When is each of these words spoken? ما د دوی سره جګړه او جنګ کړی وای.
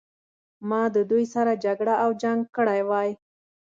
ما 0.69 0.81
د 0.95 0.97
دوی 1.11 1.25
سره 1.33 1.51
جګړه 1.65 1.93
او 2.03 2.09
جنګ 2.21 2.41
کړی 2.55 2.81
وای. 2.89 3.09